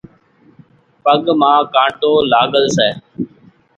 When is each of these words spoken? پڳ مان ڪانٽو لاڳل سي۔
پڳ 1.03 1.23
مان 1.39 1.57
ڪانٽو 1.73 2.11
لاڳل 2.31 2.65
سي۔ 2.77 2.89